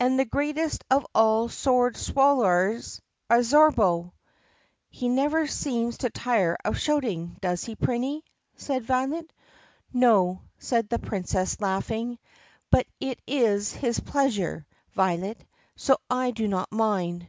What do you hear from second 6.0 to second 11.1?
tire of shouting, does he, Prinny?" said Violet. "No," said the